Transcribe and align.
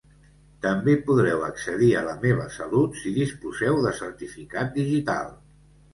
També 0.65 0.95
podreu 1.09 1.43
accedir 1.49 1.89
a 1.99 2.01
La 2.09 2.15
Meva 2.25 2.47
Salut 2.55 2.97
si 3.03 3.15
disposeu 3.21 3.81
de 3.87 3.93
certificat 4.03 4.77
digital. 4.79 5.33